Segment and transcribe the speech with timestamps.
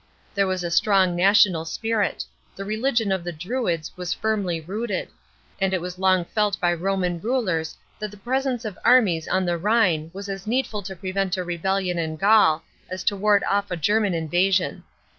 [0.33, 5.09] There was a strong national spirit; the religion of the Druids was firmly rooted;
[5.59, 9.59] and it was long felt by Roman rulers that the presence of armies OD the
[9.59, 13.77] Rhine was as needful to prevent a rebellion in Gaul as to ward off a
[13.77, 14.83] German invasion.